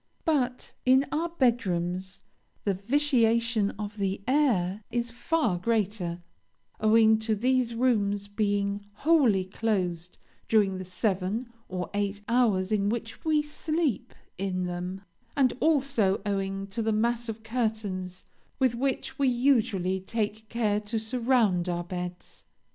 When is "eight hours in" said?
11.93-12.89